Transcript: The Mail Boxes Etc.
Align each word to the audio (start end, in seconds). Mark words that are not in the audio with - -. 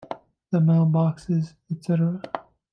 The 0.49 0.59
Mail 0.59 0.85
Boxes 0.87 1.53
Etc. 1.69 2.21